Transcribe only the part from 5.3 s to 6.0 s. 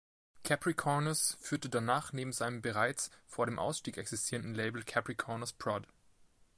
Prod.